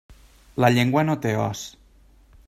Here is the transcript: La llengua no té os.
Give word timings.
La 0.63 0.71
llengua 0.77 1.03
no 1.09 1.17
té 1.25 1.33
os. 1.43 1.61